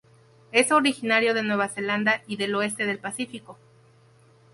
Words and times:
Es 0.51 0.71
originario 0.71 1.35
de 1.35 1.43
Nueva 1.43 1.69
Zelanda 1.69 2.23
y 2.25 2.37
del 2.37 2.55
oeste 2.55 2.87
del 2.87 2.97
Pacífico. 2.97 3.59